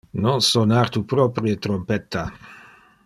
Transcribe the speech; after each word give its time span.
Non 0.23 0.39
sonar 0.47 0.89
tu 0.95 1.03
proprie 1.11 1.55
trompetta. 1.67 2.25